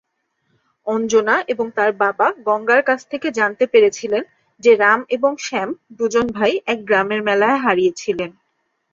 [0.87, 4.23] অঞ্জনা এবং তার বাবা গঙ্গার কাছ থেকে জানতে পেরেছিলেন
[4.63, 8.31] যে রাম এবং শ্যাম দু'জন ভাই এক গ্রামের মেলায় হারিয়েছিলেন।